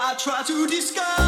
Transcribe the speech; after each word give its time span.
I 0.00 0.14
try 0.18 0.42
to 0.46 0.66
discover 0.66 1.27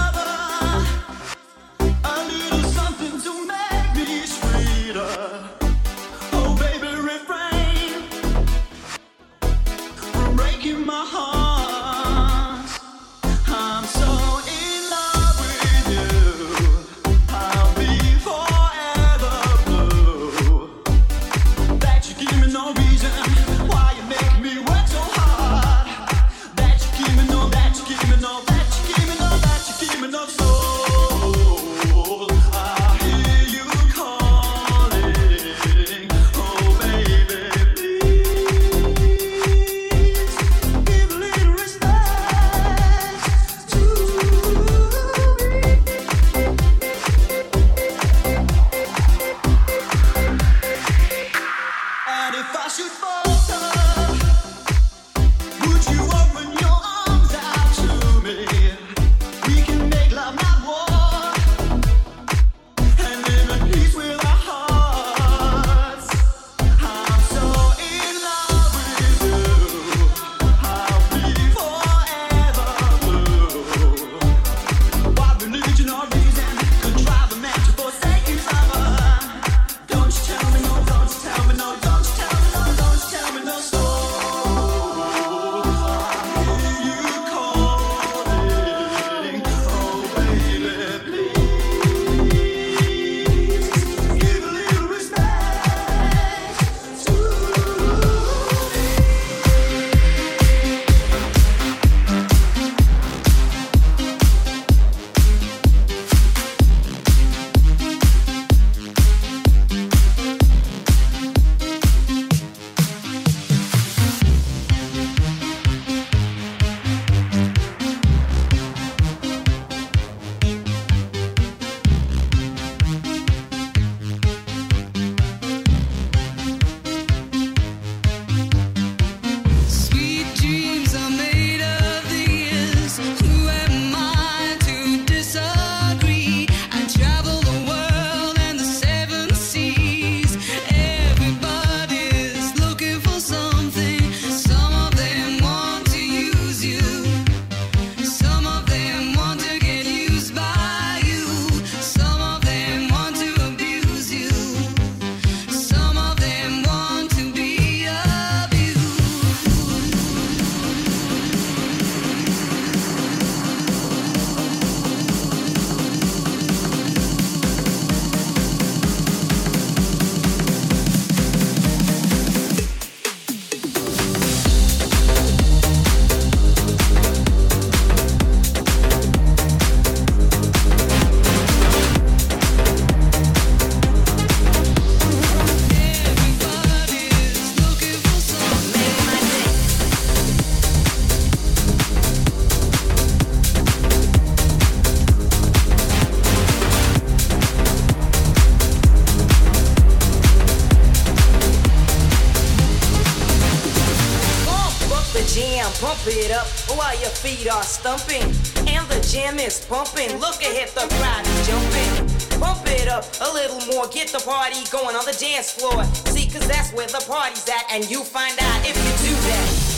stumping. 207.99 208.23
And 208.69 208.87
the 208.89 209.01
jam 209.11 209.39
is 209.39 209.65
pumping. 209.65 210.17
Look 210.19 210.41
ahead, 210.43 210.69
the 210.75 210.87
crowd 210.95 211.27
is 211.27 211.47
jumping. 211.47 212.41
Pump 212.41 212.63
it 212.67 212.89
up 212.89 213.05
a 213.21 213.33
little 213.33 213.61
more, 213.73 213.89
get 213.89 214.09
the 214.09 214.21
party 214.21 214.65
going 214.71 214.95
on 214.95 215.05
the 215.05 215.17
dance 215.19 215.51
floor. 215.53 215.85
See, 216.07 216.29
cause 216.29 216.47
that's 216.47 216.73
where 216.73 216.87
the 216.87 217.05
party's 217.09 217.49
at, 217.49 217.65
and 217.71 217.89
you 217.91 218.05
find 218.05 218.39
out 218.41 218.61
if 218.65 218.77
you 218.77 219.09
do 219.09 219.15
that. 219.29 219.70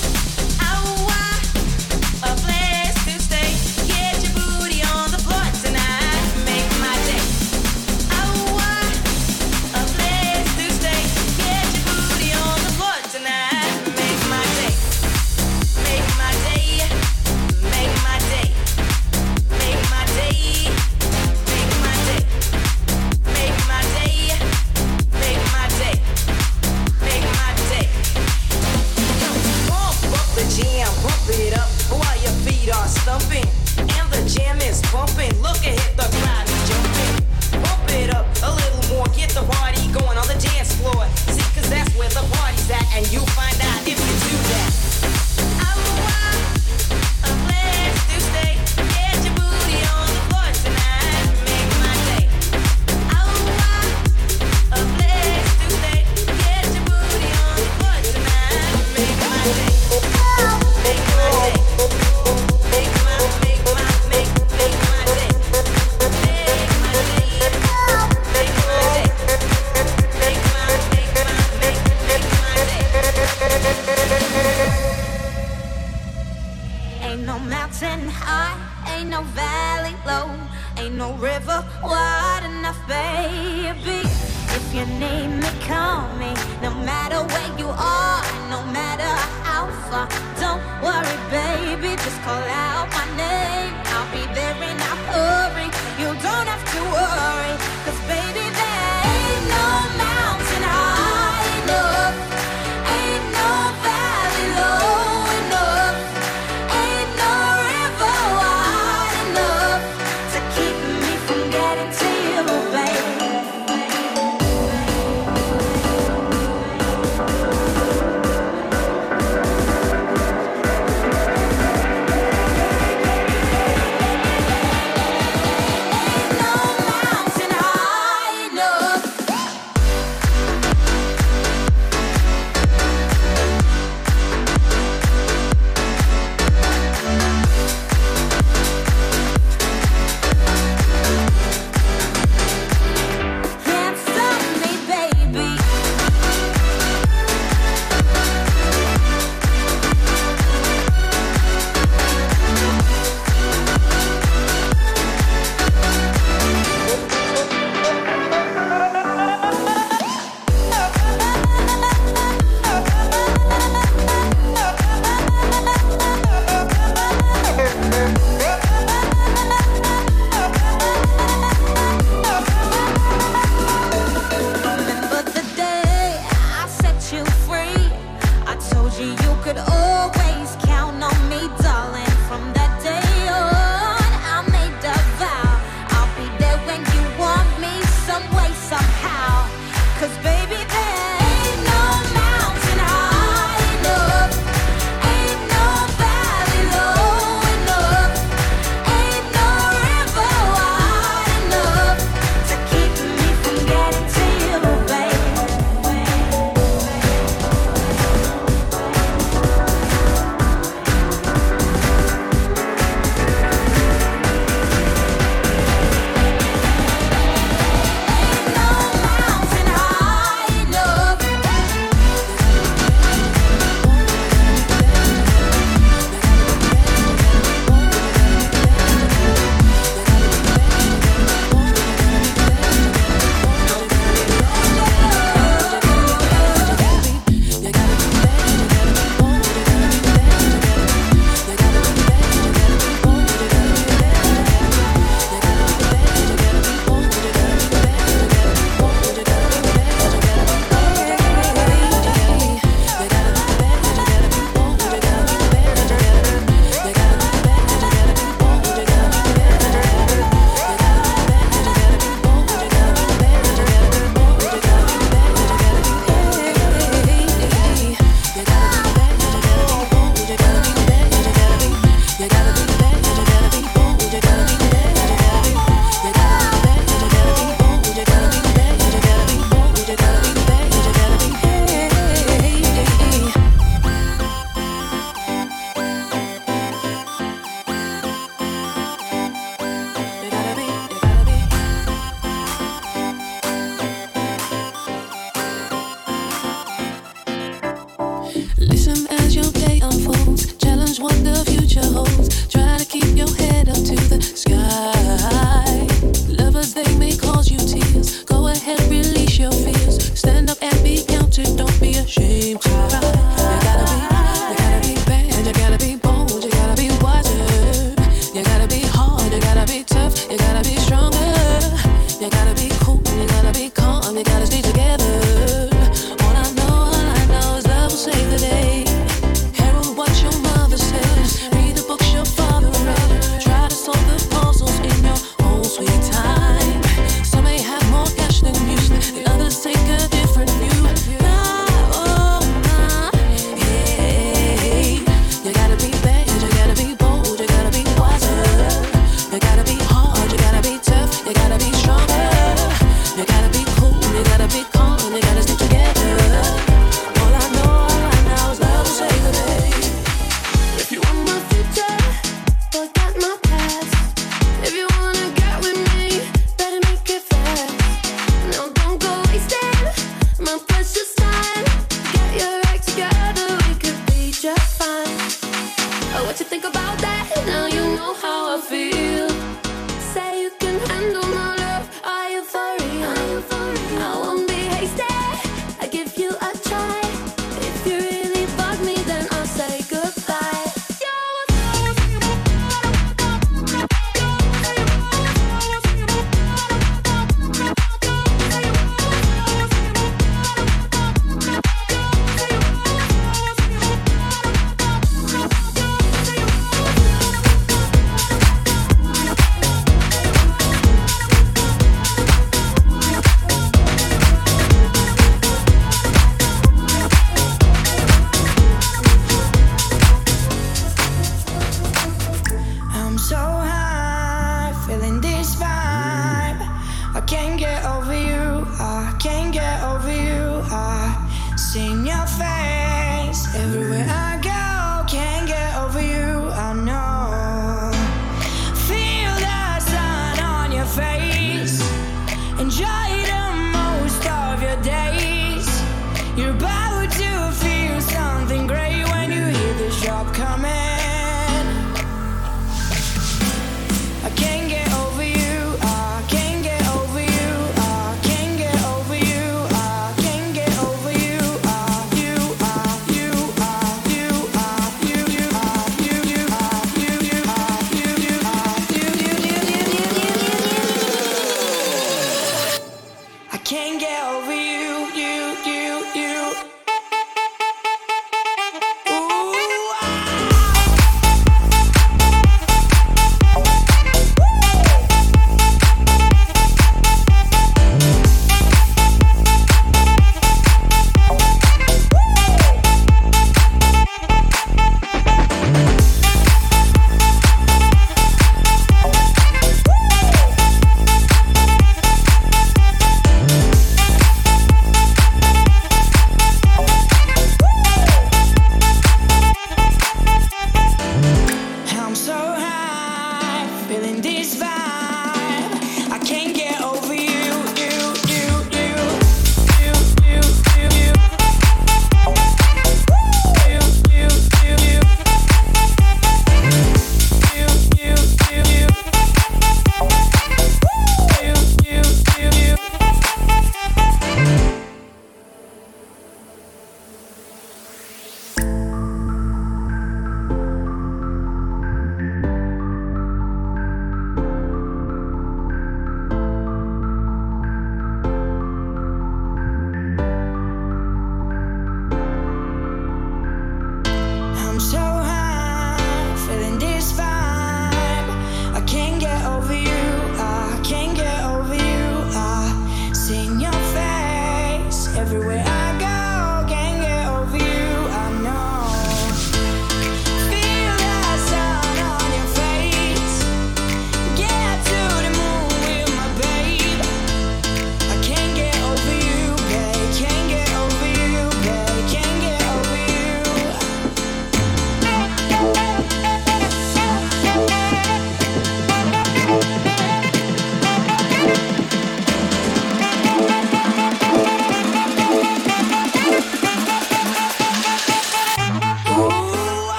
told 178.92 179.06
you 179.06 179.12
you 179.12 179.42
could 179.42 179.58
always 179.58 180.56
count 180.64 181.02
on 181.02 181.28
me, 181.28 181.48
darling, 181.60 182.06
from 182.28 182.52
the 182.52 182.61